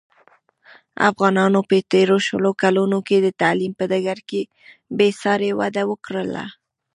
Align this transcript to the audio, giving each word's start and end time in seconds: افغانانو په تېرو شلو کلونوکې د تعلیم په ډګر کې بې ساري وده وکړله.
افغانانو 1.09 1.59
په 1.69 1.75
تېرو 1.91 2.17
شلو 2.27 2.51
کلونوکې 2.61 3.17
د 3.21 3.27
تعلیم 3.41 3.73
په 3.79 3.83
ډګر 3.91 4.19
کې 4.29 4.41
بې 4.97 5.09
ساري 5.21 5.51
وده 5.59 5.83
وکړله. 5.91 6.45